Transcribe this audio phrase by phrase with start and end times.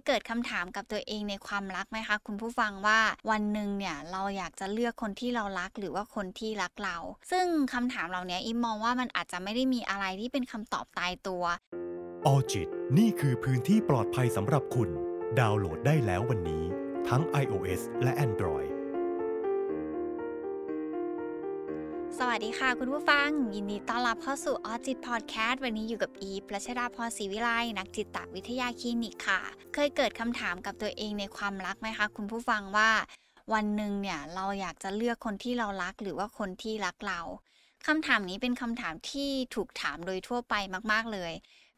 [0.00, 3.00] ยเกิดคำถามกับตัวเองในความรักไหมคะ คุณผู้ฟังว่า
[3.30, 6.96] วันหนึ่งเนี่ยเราอยากจะเลือกคนที่เรารักหรือว่าคนที่รักเรา
[7.30, 11.44] ซึ่งคำถามเหล่านี้อิมมองว่ามันอาจจะไม่ได้มีอะไรที่เป็นคำตอบตายตัว
[12.26, 12.68] ออจิต
[12.98, 14.88] นี่คือพื้นที่ปลอดภัยสำหรับคุณ
[15.38, 16.64] ดาวน์โหลดได้แล้ววันนี้
[17.08, 18.69] ทั้ง iOS และ Android
[22.22, 29.40] สวัสดีค่ะคุณผู้ฟัง ยินดีต้อนรับเข้าสู่ออจิตพอดแคสต์วันนี้อยู่กับอีฟรัชดาพรศรีวิไลนักจิตวิทยาคลินิกค่ะ
[29.74, 32.90] เคยเกิดคำถามกับตัวเองในความรักไหมคะ คุณผู้ฟังว่า
[33.52, 37.20] วันหนึ่งเนี่ยเราอยากจะเลือกคนที่เรารักหรือว่าคนที่รักเรา
[37.86, 40.54] คำถามนี้เป็นคำถามที่ถูกถามโดยทั่วไป
[40.92, 41.32] มาก ๆ เลย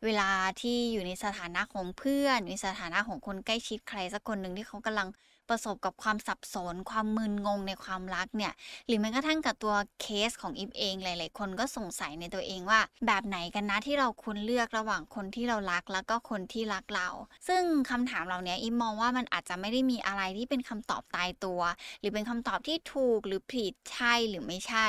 [0.04, 5.08] เวลาที่อยู่ในสถานะของเพื่อนในสถานะของคนใกล้ชิดใครสักคนหนึ่งที่เขากำลัง
[5.52, 8.52] ประสบกับความสับสน ความมึนงงในความรักเนี่ย
[8.86, 17.08] หรือแม้กระทั่งกับตัวเคสของอิฟเองหลาย ๆ คนก็สงสัยในตัวเองว่า แบบไหนกันนะที่เราควรเลือกระหว่างคนที่เรารักแล้วก็คนที่รักเรา
[17.48, 21.60] ซึ่งคำถามเหล่านี้อิฟมองว่ามันอาจจะไม่ได้มีอะไรที่เป็นคำตอบตายตัว
[22.00, 24.88] หรือเป็นคำตอบที่ถูกหรือผิดใช่หรือไม่ใช่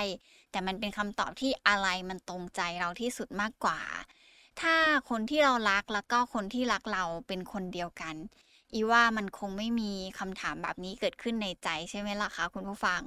[0.51, 3.79] แต่มันเป็นคำตอบที่อะไรมันตรงใจเราที่สุดมากกว่า
[4.61, 4.75] ถ้า
[5.09, 8.15] คนที่เรารักแล้วก็คนที่รักเราเป็นคนเดียวกัน
[8.73, 13.01] อีว่ามันคงไม่มีคำถามแบบนี้เกิดขึ้นในใจใช่ไหมล่ะคะคุณผู้ฟัง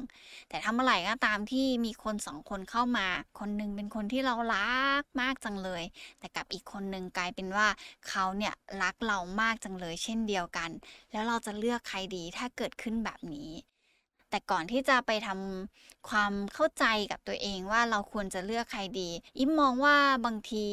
[0.48, 3.06] แต่ถ้าเมื่อไหร่ก็ตามที่มีคนสองคนเข้ามา
[3.38, 5.82] คนนึงเป็นคนที่เรารักมากจังเลย
[6.18, 7.66] แต่กับอีกคนนึงกลายเป็นว่า
[8.08, 10.70] เขาเนี่ยรักเรามากจังเลย เช่นเดียวกัน
[11.12, 13.50] แล้วเราจะเลือกใครดีถ้าเกิดขึ้นแบบนี้
[14.30, 20.66] แต่ก่อนที่จะไปทำความเข้าใจกับตัวเองว่าเราควรจะเลือกใครดี อิมมองว่าบางที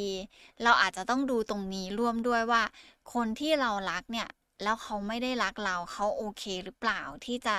[0.63, 2.63] เราอาจจะต้องดูตรงนี้ร่วมด้วยว่า
[3.13, 4.27] คนที่เรารักเนี่ย
[4.63, 7.55] แล้วเขาไม่ได้รักเราเขาโอเคหรือเปล่าที่จะ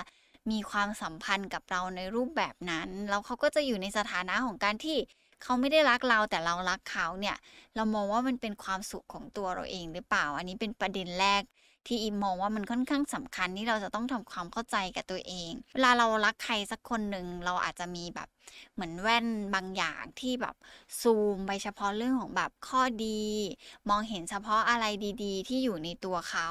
[0.51, 4.97] มีความสัมพันธ์กับเราในรูปแบบนั้น แล้วเขาก็จะอยู่ในสถานะของการที่
[5.43, 7.37] เขาไม่ได้รักเราแต่เรารักเขาเนี่ย
[7.77, 11.43] เรามองว่ามันเป็นความสุขของตัวเราเองหรือเปล่า อันนี้เป็นประเด็นแรก
[11.87, 18.29] ที่อิมมองว่ามันค่อนข้างสำคัญที่เราจะต้องทำความเข้าใจกับตัวเอง เวลาเรารักใครสักคนหนึ่งเราอาจจะมีแบบ
[18.75, 20.55] เหมือนแว่นบางอย่างที่แบบ
[21.01, 23.23] ซูมไปเฉพาะเรื่องของแบบข้อดี
[23.89, 24.85] มองเห็นเฉพาะอะไร
[25.25, 26.49] ดี ๆ ที่อยู่ในตัวเขา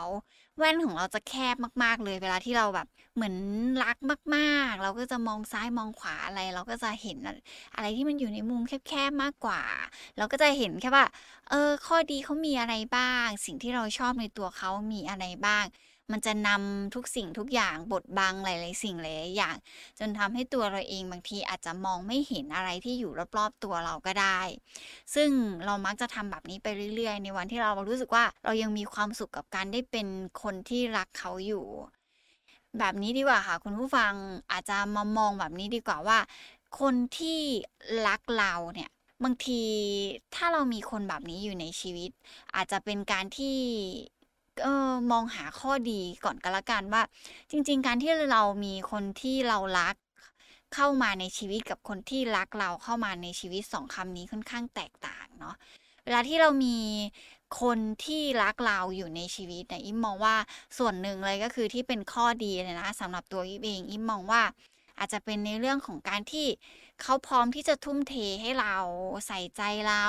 [0.58, 3.36] แว่นของเราจะแคบมากๆเลย เวลาที่เราแบบเหมือน
[3.84, 3.98] รัก
[4.36, 7.18] มากๆ เราก็จะมองซ้ายมองขวาอะไร เราก็จะเห็น
[7.76, 9.62] อะไรที่มันอยู่ในมุมแคบๆมากกว่า
[10.18, 11.06] เราก็จะเห็นแค่ว่า
[11.50, 15.66] เออ ข้อดีเขามีอะไรบ้าง สิ่งที่เราชอบในตัวเขามีอะไรบ้าง
[16.12, 19.56] มันจะนำทุกสิ่งทุกอย่างบดบังหลายๆสิ่งหลายอย่าง
[20.00, 24.40] จนทำให้ตัวเราเองบางทีอาจจะมองไม่เห็นอะไรที่อยู่รอบๆตัวเราก็ได้
[25.16, 25.30] ซึ่ง
[25.66, 30.08] เรามักจะทำแบบนี้ไปเรื่อยๆ ในวันที่เรารู้สึกว่าเรายังมีความสุขกับการได้เป็น
[30.42, 31.66] คนที่รักเขาอยู่
[32.80, 34.14] แบบนี้ดีกว่าค่ะ คุณผู้ฟัง
[34.52, 36.18] อาจจะมามองแบบนี้ดีกว่าว่า
[36.80, 37.40] คนที่
[38.08, 38.90] รักเราเนี่ย
[39.24, 39.62] บางที
[40.36, 42.12] ถ้าเรามีคนแบบนี้อยู่ในชีวิต
[42.56, 43.58] อาจจะเป็นการที่
[44.62, 47.02] เออมองหาข้อดีก่อนก็แล้วกันว่า
[47.52, 49.96] จริง ๆ การที่เรามีคนที่เรารัก
[50.74, 55.56] เข้ามาในชีวิตกับคนที่รักเราเข้ามาในชีวิตสองคำนี้ค่อนข้างแตกต่างเนาะ
[56.04, 56.78] เวลาที่เรามี
[57.62, 60.36] คนที่รักเราอยู่ในชีวิตเนี่ยอิมมองว่า
[60.78, 64.42] ส่วนหนึ่งเลยก็คือที่เป็นข้อดีเลยนะสำหรับตัวอิมเองอิมมองว่า
[65.00, 66.48] อาจจะเป็นในเรื่องของการที่
[67.02, 68.76] เขาพร้อมที่จะทุ่มเทให้เรา
[69.28, 70.06] ใส่ใจเรา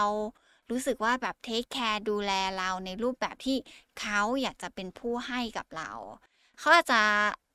[0.71, 3.57] รู้สึกว่าแบบ take care ดูแลเราในรูปแบบที่
[4.01, 5.91] เขาอยากจะเป็นผู้ให้กับเรา
[6.59, 7.03] เขาอาจจะ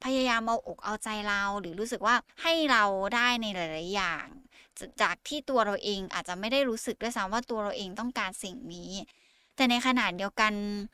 [0.03, 2.83] พยายามเอาอกเอาใจเรา หรือรู้สึกว่าให้เรา
[3.15, 4.27] ได้ในหลาย ๆ อย่าง
[5.01, 8.91] จากที่ตัวเราเองอาจจะไม่ได้รู้สึกด้วยซ้ำว่าตัวเราเองต้องการสิ่งนี้
[9.59, 10.53] แต่ในขณะเดียวกัน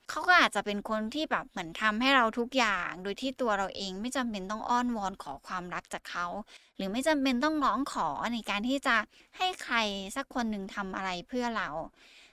[0.09, 6.27] เขาก็อาจจะเป็นคนที่แบบเหมือนทำให้เราทุกอย่าง โดยที่ตัวเราเองไม่จำเป็นต้องอ้อนวอนขอความรักจากเขา
[6.75, 8.95] หรือไม่จำเป็นต้องร้องขอในการที่จะ
[9.37, 9.75] ให้ใคร
[10.15, 11.69] สักคนหนึ่งทำอะไรเพื่อเรา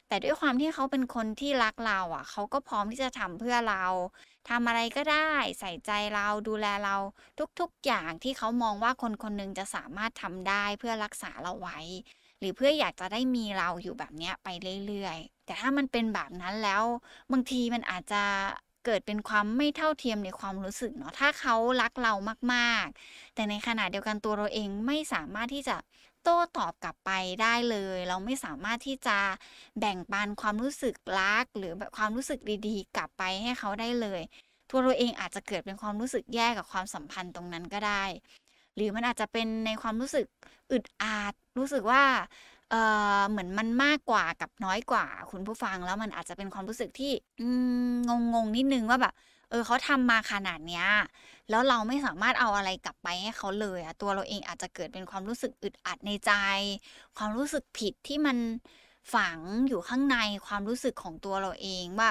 [0.09, 3.85] แต่ด้วยความที่เขาเป็นคนที่รักเราอะเขาก็พร้อมที่จะทำเพื่อเรา
[4.49, 6.97] ทำอะไรก็ได้ใส่ใจเราดูแลเรา
[7.61, 11.79] ทุกๆอย่างที่เขามองว่าคนคนหนึ่งจะสามารถทำได้เพื่อรักษาเราไว้
[12.43, 14.49] หรือเพื่ออยากจะได้มีเราอยู่แบบนี้ไป
[14.87, 16.83] เรื่อยๆ แต่ถ้ามันเป็นแบบนั้นแล้ว
[17.33, 18.23] บางทีมันอาจจะ
[18.87, 22.13] เกิดเป็นความไม่เท่าเทียมในความรู้สึกเนาะถ้าเขารักเรา
[22.55, 25.77] มากๆ แต่ในขณะเดียวกันตัวเราเองไม่สามารถที่จะ
[26.23, 27.11] โต้ตอบกลับไป
[27.43, 29.19] ได้เลย เราไม่สามารถที่จะ
[29.81, 34.23] แบ่งปันความรู้สึกรัก หรือแบบความรู้สึกดีๆ กลับไปให้เขาได้เลย
[34.71, 38.05] ตัวเราเองอาจจะเกิดเป็นความรู้สึกแย่กับความสัมพันธ์ตรงนั้นก็ได้
[38.77, 40.27] หรือมันอาจจะเป็นในความรู้สึก
[40.71, 42.03] อึดอัดรู้สึกว่า
[42.71, 42.75] เอ
[43.19, 47.13] อเหมือนมันมากกว่ากับน้อยกว่า คุณผู้ฟังแล้วมันอาจจะเป็นความรู้สึกที่
[48.09, 49.15] งงงนิดนึงว่าแบบ
[49.51, 50.87] เออเขาทำมาขนาดเนี้ย
[51.51, 56.33] แล้วเราไม่สามารถเอาอะไรกลับไปให้เขาเลยอะตัวเราเองอาจจะเกิดเป็นความรู้สึกอึดอัดในใจ
[57.17, 58.37] ความรู้สึกผิดที่มัน
[59.15, 59.39] ฝัง
[59.69, 60.17] อยู่ข้างใน
[60.47, 62.11] ความรู้สึกของตัวเราเองว่า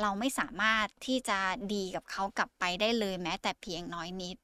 [0.00, 1.38] เราไม่สามารถที่จะ
[1.74, 4.36] ดีกับเขากลับไปได้เลยแม้แต่เพียงน้อยนิด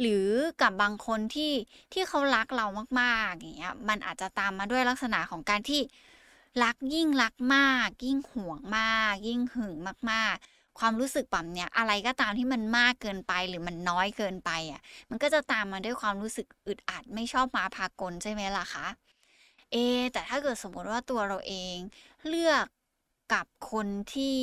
[0.00, 0.26] หรือ
[0.62, 1.52] กับบางคนที่
[1.92, 2.66] ที่เขารักเรา
[3.00, 5.80] มากๆอย่างเงี้ยมันอาจจะตามมาด้วยลักษณะของการที่
[6.64, 9.74] รักยิ่งรักมาก ยิ่งห่วงมาก ยิ่งหึง
[10.10, 14.80] มาก ๆ ความรู้สึกแบบเนี้ยอะไรก็ตามที่มันมากเกินไปหรือมันน้อยเกินไปอะ
[15.10, 18.86] มันก็จะตามมาด้วยความรู้สึกอึดอัดไม่ชอบมาพากลใช่ไหมล่ะคะ
[19.72, 19.76] เอ
[20.12, 21.76] แต่ถ้าเกิดสมมติว่าตัวเราเอง
[22.28, 22.66] เลือก
[23.32, 24.36] กับคนที่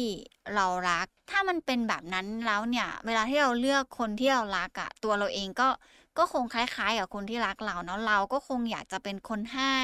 [0.56, 5.69] เรารัก ถ้ามันเป็นแบบนั้นแล้วเนี่ย เวลาที่เราเลือกคนที่เรารักอะตัวเราเองก็
[6.18, 9.78] ก็คงคล้ายๆกับคนที่รักเราเนาะเราก็คงอยากจะเป็นคนให้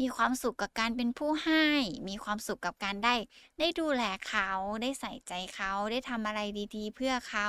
[0.00, 1.66] มีความสุขกับการเป็นผู้ให้
[2.08, 3.14] มีความสุขกับการได้
[3.58, 4.48] ได้ดูแลเขา
[4.82, 6.40] ได้ใส่ใจเขาได้ทำอะไร
[6.76, 7.48] ดีๆ เพื่อเขา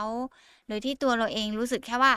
[0.68, 2.14] โดยที่ตัวเราเองรู้สึกแค่ว่า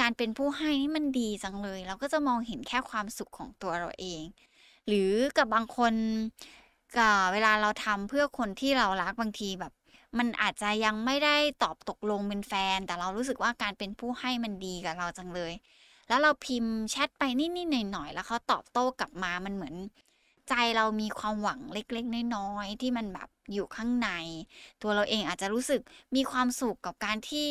[0.00, 4.22] การเป็นผู้ให้นี่มันดีจังเลย เราก็จะมองเห็นแค่ความสุขของตัวเราเอง
[4.86, 5.94] หรือกับบางคน
[7.32, 9.72] เวลาเราทำเพื่อคนที่เรารักบางทีแบบ
[10.18, 15.52] มันอาจจะยังไม่ได้ตอบตกลงเป็นแฟน แต่เรารู้สึกว่าการเป็นผู้ให้มันดีกับเราจังเลย
[16.08, 19.74] แล้วเราพิมพ์แชทไปนิดๆหน่อยๆแล้วเขาตอบโต้กลับมามันเหมือน
[20.48, 24.08] ใจเรามีความหวังเล็กๆน้อยๆที่มันแบบอยู่ข้างใน
[24.82, 25.80] ตัวเราเองอาจจะรู้สึก
[26.16, 27.50] มีความสุขกับการที่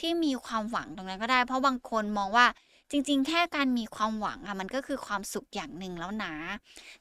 [0.00, 2.46] ที่มีความหวังตรงนั้นก็ได้ เพราะบางคนมองว่า
[2.90, 6.34] จริง ๆ แค่การมีความหวังอะมันก็คือความสุขอย่างหนึ่งแล้วนะ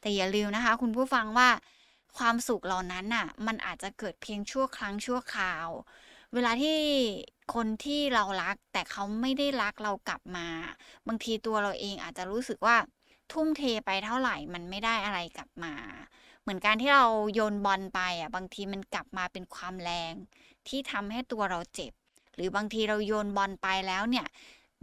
[0.01, 1.49] แต่อย่าลืมนะคะ คุณผู้ฟังว่า
[2.17, 5.67] ความสุขเหล่านั้นน่ะ มันอาจจะเกิดเพียงชั่วครั้งชั่วคราว
[6.33, 6.77] เวลาที่
[7.53, 10.47] คนที่เรารัก แต่เขาไม่ได้รักเรากลับมา
[11.07, 12.77] บางทีตัวเราเองอาจจะรู้สึกว่า
[13.31, 15.73] ทุ่มเทไปเท่าไหร่มันไม่ได้อะไรกลับมา
[16.41, 20.13] เหมือนการที่เราโยนบอลไปอะ บางทีมันกลับมาเป็นความแรง
[20.67, 21.93] ที่ทำให้ตัวเราเจ็บ
[22.35, 24.25] หรือบางทีเราโยนบอลไปแล้วเนี่ย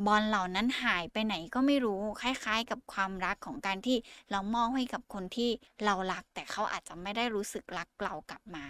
[0.06, 3.96] บอลเหล่านั้นหายไปไหนก็ไม่รู้ คล้ายๆ กับความรักของการที่
[4.30, 5.50] เรามอบให้กับคนที่
[5.84, 8.66] เรารัก แต่เขาอาจจะไม่ได้รู้สึกรักเรากลับมา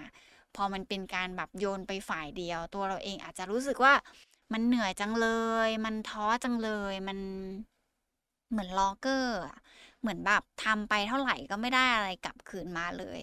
[0.55, 3.95] พอมันเป็นการแบบโยนไปฝ่ายเดียว ตัวเราเองอาจจะรู้สึกว่า
[4.53, 5.29] มันเหนื่อยจังเล
[5.67, 7.19] ย มันท้อจังเลย มัน
[8.51, 9.39] เหมือนล็อกเกอร์
[10.01, 13.21] เหมือนแบบทำไปเท่าไหร่ก็ไม่ได้อะไรกลับคืนมาเลย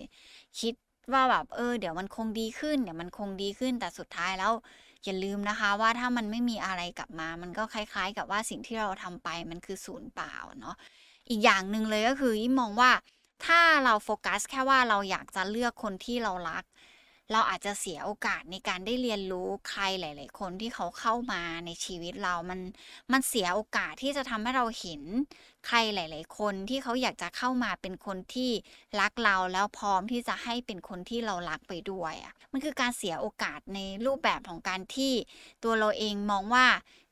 [0.60, 0.74] คิด
[1.14, 4.52] ว่าแบบเออ เดี๋ยวมันคงดีขึ้น เดี๋ยวมันคงดีขึ้นแต่สุดท้ายแล้ว
[5.06, 10.76] อย่าลืมนะคะว่าถ้ามันไม่มีอะไรกลับมา มันก็คล้าย ๆ กับว่าสิ่งที่เราทำไปมันคือศูนย์เปล่าเนาะ
[11.30, 12.92] อีกอย่างหนึ่งเลยก็คืออิมมองว่า
[13.46, 16.64] ถ้าเราโฟกัสแค่ว่าเราอยากจะเลือกคนที่เรารัก
[17.32, 22.60] เราอาจจะเสียโอกาสในการได้เรียนรู้ใครหลาย ๆ คนที่เขาเข้ามาในชีวิตเรา มัน
[23.12, 25.02] มันเสียโอกาสที่จะทำให้เราเห็น
[25.68, 28.52] ใครหลาย ๆ คนที่เขาอยากจะเข้ามาเป็นคนที่
[29.00, 35.14] รักเราแล้วพร้อมที่จะให้เป็นคนที่เรารักไปด้วยอะมันคือการเสียโอกาสในรูปแบบของการที่
[35.64, 36.66] ตัวเราเองมองว่า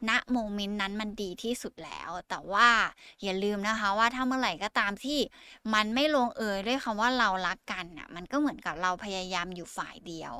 [0.09, 2.69] ณโมเมนต์นั้นมันดีที่สุดแล้ว แต่ว่า
[3.23, 5.19] อย่าลืมนะคะว่าถ้าเมื่อไหร่ก็ตามที่
[5.73, 10.35] มันไม่ลงเอยด้วยคำว่าเรารักกันอะมันก็เหมือนกับเราพยายามอยู่ฝ่ายเดียว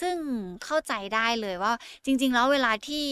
[0.00, 0.16] ซึ่ง
[0.64, 1.72] เข้าใจได้เลยว่า
[2.04, 3.04] จริง ๆ แล้วเวลาที่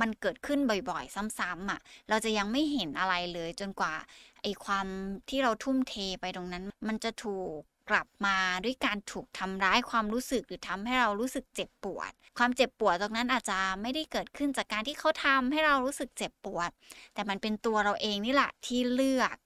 [0.00, 0.60] มันเกิดขึ้น
[0.90, 3.94] บ่อยๆ ซ้ำๆอะ เราจะยังไม่เห็นอะไรเลยจนกว่า
[4.42, 4.86] ไอความ
[5.28, 7.58] ที่เราทุ่มเทไปตรงนั้น มันจะถูก
[7.90, 16.70] กลับมาด้วยการถูกทำร้ายความรู้สึกหรือทำให้เรารู้สึกเจ็บปวด ความเจ็บปวดตรงนั้นอาจจะไม่ได้เกิดขึ้นจากการที่เขาทำให้เรารู้สึกเจ็บปวด
[17.14, 19.36] แต่มันเป็นตัวเราเองนี่แหละที่เลือก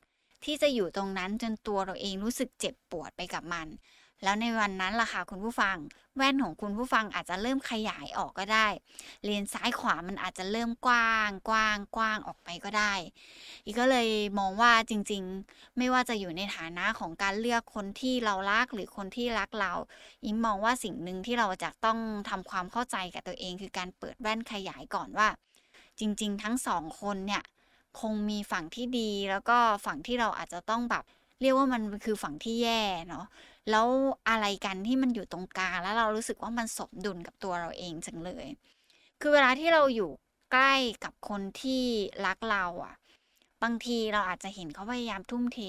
[0.45, 3.69] ที่จะอยู่ตรงนั้นจนตัวเราเองรู้สึกเจ็บปวดไปกับมัน
[4.23, 5.77] แล้วในวันนั้นล่ะค่ะคุณผู้ฟัง
[6.17, 8.67] แว่นของคุณผู้ฟังอาจจะเริ่มขยายออกก็ได้
[9.25, 12.93] เลนซ้ายขวามันอาจจะเริ่มกว้าง กว้างกว้างออกไปก็ได้
[13.65, 19.73] อีกก็เลยมองว่าจริงๆ ไม่ว่าจะอยู่ในฐานะของการเลือกคนที่เรารักหรือคนที่รักเรา
[20.25, 25.29] อิมมองว่าสิ่งหนึ่งที่เราจะต้องทำความเข้าใจกับตัวเอง คือการเปิดแว่นขยายก่อนว่า
[25.99, 27.43] จริง ๆ ทั้งสองคนเนี่ย
[28.01, 31.05] คงมีฝั่งที่ดีแล้วก็ฝั่งที่เราอาจจะต้องแบบ
[31.41, 33.27] เรียกว่ามันคือฝั่งที่แย่เนาะ
[33.71, 33.89] แล้ว
[34.29, 38.47] อะไรกันที่มันอยู่ตรงกลางแล้วเรารู้สึกว่ามันสมดุลกับตัวเราเองจังเลย
[39.21, 40.11] คือเวลาที่เราอยู่
[40.53, 41.85] ใกล้กับคนที่
[42.27, 42.95] รักเราอะ
[43.63, 45.61] บางทีเราอาจจะเห็นเขาพยายามทุ่มเท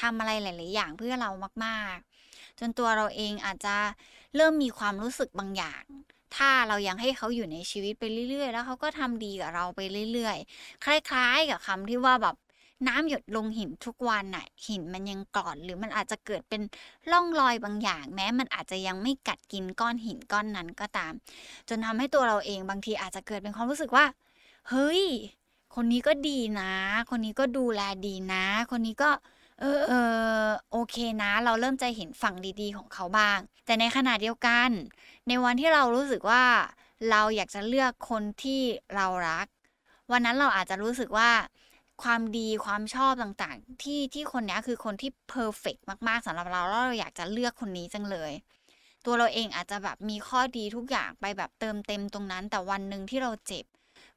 [0.00, 1.30] ทำอะไรหลาย ๆ อย่างเพื่อเรา
[1.64, 3.76] มาก ๆ จนตัวเราเองอาจจะ
[4.36, 5.84] เริ่มมีความรู้สึกบางอย่าง
[6.36, 9.80] ถ้าเรายังให้เขาอยู่ในชีวิตไปเรื่อย ๆ แล้วเขาก็ทำดีกับเราไป
[10.12, 12.36] เรื่อย ๆ คล้าย ๆ กับคำที่ว่าแบบ
[12.88, 16.62] น้ำหยดลงหินทุกวันน่ะหินมันยังกร่อนหรือมันอาจจะเกิดเป็น
[17.10, 21.12] ร่องรอยบางอย่าง แม้มันอาจจะยังไม่กัดกินก้อนหินก้อนนั้นก็ตาม
[21.68, 24.04] จนทำให้ตัวเราเองบางทีอาจจะเกิดเป็นความรู้สึกว่า
[24.68, 25.02] เฮ้ย
[25.74, 26.72] คนนี้ก็ดีนะ
[27.10, 29.10] คนนี้ก็ดูแลดีนะ คนนี้ก็
[29.60, 29.92] เออเอ
[30.44, 34.70] อโอเคนะ เราเริ่มใจเห็นฝั่งดีๆ ของเขาบ้าง แต่ในขณะเดียวกัน
[35.28, 36.44] ในวันที่เรารู้สึกว่า
[37.10, 38.60] เราอยากจะเลือกคนที่
[38.94, 39.46] เรารัก
[40.12, 41.30] วันนั้นเราอาจจะรู้สึกว่า
[42.04, 45.76] ความดีความชอบต่างๆ ที่ที่คนนี้คือคนที่เพอร์เฟก
[46.08, 48.32] มากๆสำหรับเราแล้วเราอยากจะเลือกคนนี้จังเลย
[49.04, 53.64] ตัวเราเองอาจจะแบบมีข้อดีทุกอย่างไปแบบเติมเต็มตรงนั้น แต่วันหนึ่งที่เราเจ็บ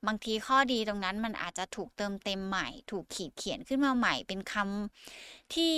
[0.07, 5.75] บางทีข้อดีตรงนั้นมันอาจจะถูกเติมเต็มใหม่ ถูกขีดเขียนขึ้นมาใหม่ เป็นคำที่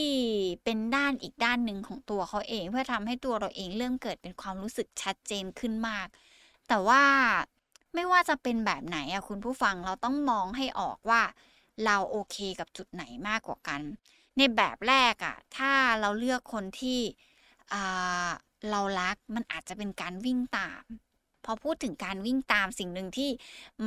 [0.63, 6.07] เป็นด้านอีกด้านหนึ่งของตัวเขาเอง เพื่อทำให้ตัวเราเองเริ่มเกิดเป็นความรู้สึกชัดเจนขึ้นมาก
[6.67, 7.03] แต่ว่า
[7.95, 11.21] ไม่ว่าจะเป็นแบบไหนอะคุณผู้ฟังเราต้องมองให้ออกว่า
[11.85, 13.81] เราโอเคกับจุดไหนมากกว่ากัน
[14.37, 15.71] ในแบบแรกอะถ้า
[16.01, 16.99] เราเลือกคนที่
[18.71, 20.83] เรารักมันอาจจะเป็นการวิ่งตาม
[21.45, 23.29] พอพูดถึงการวิ่งตามสิ่งหนึ่งที่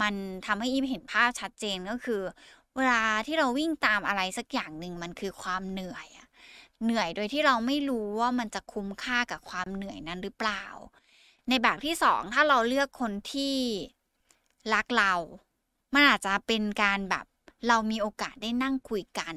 [0.01, 0.15] มัน
[0.47, 2.23] ทำให้อิมเห็นภาพชัดเจนก็คือ
[2.77, 6.29] เวลาที่เราวิ่งตามอะไรสักอย่างหนึ่งมันคือความเหนื่อยอะ
[6.85, 10.65] เหนื่อยโดยที่เราไม่รู้ว่ามันจะคุ้มค่ากับความเหนื่อยนั้นหรือเปล่า
[11.49, 13.57] ในแบบที่สองถ้าเราเลือกคนที่
[14.75, 15.15] รักเรา
[15.95, 17.27] มันอาจจะเป็นการแบบ
[17.69, 19.35] เรามีโอกาสได้นั่งคุยกัน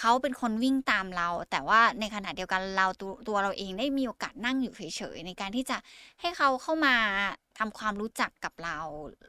[0.00, 5.76] เขาเป็นคนวิ่งตามเรา แต่ว่าในขณะเดียวกันเราตัวตัวเราเองได้มีโอกาสนั่งอยู่เฉยๆในการที่จะ
[6.20, 6.94] ให้เขาเข้ามา
[7.58, 8.78] ทำความรู้จักกับเรา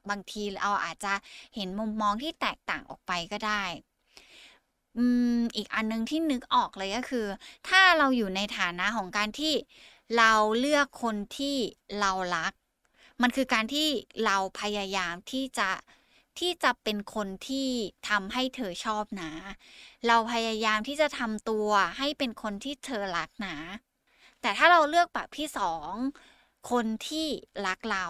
[0.09, 1.13] บางทีเราอาจจะ
[1.55, 3.63] เห็นมุมมองที่แตกต่างออกไปก็ได้
[5.55, 7.25] อีกอันนึงที่นึกออกเลยก็คือ
[7.69, 9.53] ถ้าเราอยู่ในฐานะของการที่
[10.17, 11.55] เราเลือกคนที่
[11.99, 12.53] เรารัก
[13.21, 13.87] มันคือการที่
[14.25, 15.69] เราพยายามที่จะ
[16.39, 17.67] ที่จะเป็นคนที่
[18.09, 19.31] ทำให้เธอชอบนะ
[20.07, 23.57] เราพยายามที่จะทำตัวให้เป็นคนที่เธอรักนะ
[24.41, 25.91] แต่ถ้าเราเลือกแบบที่สอง
[26.71, 27.27] คนที่
[27.67, 28.07] รักเรา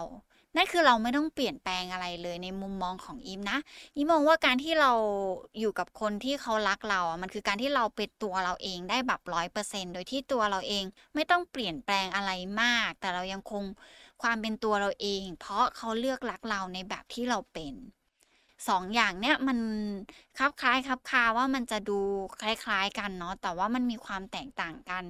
[0.56, 3.60] นั่นคือเราไม่ต้องเปลี่ยนแปลงอะไรเลยในมุมมองของอิมนะ
[3.98, 4.92] อิมมองว่าการที่เรา
[5.60, 10.84] อยู่กับคนที่เขารักเราอะมันคือการที่เราเป็นตัวเราเองได้แบบร้อยเปอร์เซ็นโดยที่ตัวเราเอง
[11.16, 12.32] ไม่ต้องเปลี่ยนแปลงอะไร
[12.62, 13.64] มาก แต่เรายังคง
[14.22, 17.74] ความเป็นตัวเราเอง เพราะเขาเลือกรักเราในแบบที่เราเป็น
[18.68, 19.60] สองอย่างเนี้ยมัน
[20.38, 22.00] คลับคล้ายคลับคาว่ามันจะดู
[22.42, 25.04] คล้าย ๆ กันเนาะแต่ว่ามันมีความแตกต่างกัน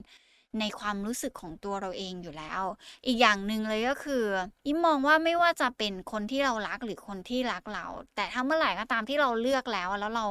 [0.60, 2.64] ในความรู้สึกของตัวเราเองอยู่แล้ว
[3.06, 4.26] อีกอย่างหนึ่งเลยก็คือ
[4.68, 7.86] อิมมองว่าไม่ว่าจะเป็นคนที่เรารักหรือคนที่รักเรา
[8.16, 10.26] แต่ถ้าเมื่อไหร่ก็ตามที่เราเลือกแล้วแล้วเรา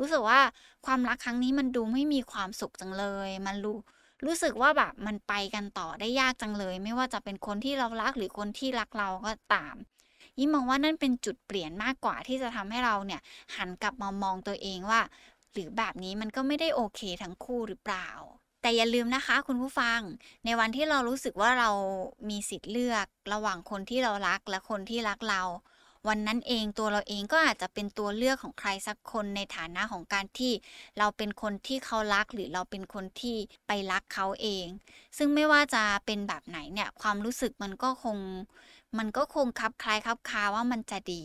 [0.00, 0.40] รู้สึกว่า
[0.86, 3.76] ความรักครั้งนี้มันดูไม่มีความสุขจังเลย มันรู้
[4.26, 9.76] รู้สึกว่าแบบมันไปกันต่อได้ยากจังเลย ไม่ว่าจะเป็นคนที่เรารักหรือคนที่รักเราก็ตาม
[10.38, 13.20] ยิ่งมองว่านั่นเป็นจุดเปลี่ยนมากกว่าที่จะทำให้เราเนี่ย
[13.56, 15.00] หันกลับมามองตัวเองว่า
[15.52, 18.08] หรือแบบนี้มันก็ไม่ได้โอเคทั้งคู่หรือเปล่า
[18.62, 20.00] แต่อย่าลืมนะคะคุณผู้ฟัง
[20.44, 21.70] ในวันที่เรารู้สึกว่าเรา
[22.28, 25.42] มีสิทธิ์เลือกระหว่างคนที่เรารักและคนที่รักเรา
[26.08, 30.52] วันนั้นเองตัวเราเองก็อาจจะเป็นตัวเลือกของใครสักคนในฐานะของการที่
[30.98, 33.36] เราเป็นคนที่เขารักหรือเราเป็นคนที่
[33.66, 34.66] ไปรักเขาเอง
[35.16, 38.18] ซึ่งไม่ว่าจะเป็นแบบไหนเนี่ยความรู้สึกมันก็คง
[38.98, 41.24] มันก็คงคับคล้ายคับคาว่ามันจะดี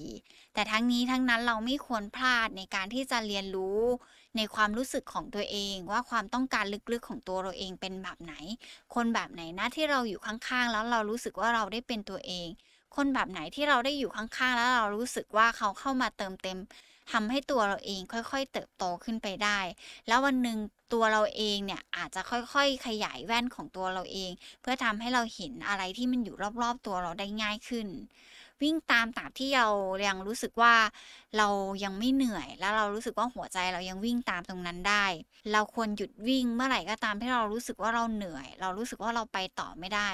[0.53, 3.81] แต่ทั้งนี้ทั้งนั้นเราไม่ควรพลาดในการที่จะเรียนรู้
[4.37, 8.33] ในความรู้สึกของตัวเอง ว่าความต้องการลึกๆของตัวเราเองเป็นแบบไหน
[8.95, 12.47] คนแบบไหนนะที่เราอยู่ข้างๆ แล้วเรารู้สึกว่าเราได้เป็นตัวเอง
[12.95, 16.57] คนแบบไหนที่เราได้อยู่ข้างๆ แล้วเรารู้สึกว่าเขาเข้ามาเติมเต็ม
[17.11, 19.59] ทำให้ตัวเราเองค่อยๆ เติบโตขึ้นไปได้
[20.07, 20.57] แล้ววันหนึ่ง
[20.93, 27.87] ตัวเราเองเนี่ยอาจจะค่อยๆ ขยายแว่นของตัวเราเอง เพื่อทำให้เราเห็นอะไรที่มันอยู่รอบๆ ตัวเราได้ง่ายขึ้น
[28.63, 29.67] วิ่งตามตามที่เรา
[30.07, 30.75] ยังรู้สึกว่า
[31.37, 31.47] เรา
[31.83, 35.05] ยังไม่เหนื่อย แล้วเรารู้สึกว่าหัวใจเรายังวิ่งตามตรงนั้นได้
[35.51, 40.09] เราควรหยุดวิ่งเมื่อไหร่ก็ตามที่เรารู้สึกว่าเราเหนื่อย เรารู้สึกว่าเราไปต่อไม่ได้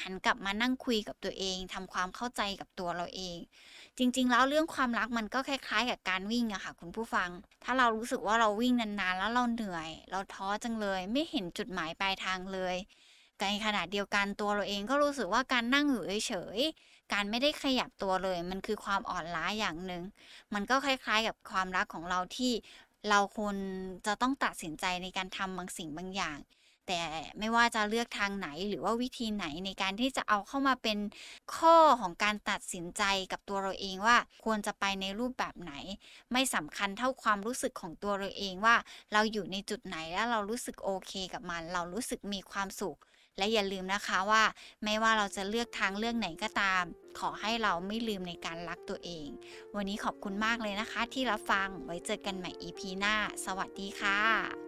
[0.00, 3.36] หันกลับมานั่งคุยกับตัวเองทำความเข้าใจกับตัวเราเอง
[3.98, 7.28] จริง ๆ แล้วเรื่องความรักมันก็คล้าย ๆ กับการวิ่งอะค่ะ คุณผู้ฟัง
[7.64, 12.76] ถ้าเรารู้สึกว่าเราวิ่งนานๆ แล้วเราเหนื่อย เราท้อจังเลย ไม่เห็นจุดหมายปลายทางเลย
[13.40, 20.02] ในขณะเดียวกันตัวเราเองก็รู้สึกว่าการนั่งอยู่เฉยๆการไม่ได้ขยับตัวเลย มันคือความอ่อนล้าอย่างหนึ่ง
[20.54, 22.52] มันก็คล้ายๆ กับความรักของเราที่
[23.10, 23.56] เราควร
[24.06, 26.38] จะต้องตัดสินใจในการทำบางสิ่งบางอย่าง
[26.88, 27.02] แต่
[27.38, 30.98] ไม่ว่าจะเลือกทางไหนหรือว่าวิธีไหนในการที่จะเอาเข้ามาเป็น
[31.56, 33.02] ข้อของการตัดสินใจ
[33.32, 35.72] กับตัวเราเองว่าควรจะไปในรูปแบบไหน
[36.32, 38.76] ไม่สำคัญเท่าความรู้สึกของตัวเราเองว่า
[39.12, 42.98] เราอยู่ในจุดไหนแล้วเรารู้สึกโอเคกับมัน เรารู้สึกมีความสุข
[43.38, 44.42] และอย่าลืมนะคะว่า
[44.84, 46.84] ไม่ว่าเราจะเลือกทางเลือกไหนก็ตาม
[47.18, 49.26] ขอให้เราไม่ลืมในการรักตัวเอง
[49.76, 53.14] วันนี้ขอบคุณมากเลยนะคะ ที่รับฟังไว้เจอกันใหม่ EP หน้า
[53.44, 54.67] สวัสดีค่ะ